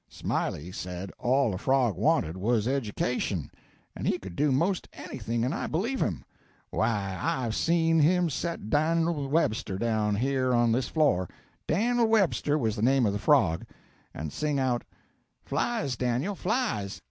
Smiley 0.09 0.71
said 0.71 1.11
all 1.19 1.53
a 1.53 1.59
frog 1.59 1.95
wanted 1.95 2.35
was 2.35 2.67
education, 2.67 3.51
and 3.95 4.07
he 4.07 4.17
could 4.17 4.35
do 4.35 4.51
'most 4.51 4.87
anything 4.93 5.45
and 5.45 5.53
I 5.53 5.67
believe 5.67 6.01
him. 6.01 6.25
Why, 6.71 7.19
I've 7.21 7.53
seen 7.53 7.99
him 7.99 8.27
set 8.27 8.71
Dan'l 8.71 9.27
Webster 9.29 9.77
down 9.77 10.15
here 10.15 10.55
on 10.55 10.71
this 10.71 10.87
flor 10.87 11.29
Dan'l 11.67 12.07
Webster 12.07 12.57
was 12.57 12.75
the 12.75 12.81
name 12.81 13.05
of 13.05 13.13
the 13.13 13.19
frog 13.19 13.63
and 14.11 14.33
sing 14.33 14.57
out, 14.57 14.83
'Flies, 15.45 15.95
Dan'l, 15.95 16.33
flies!' 16.33 16.99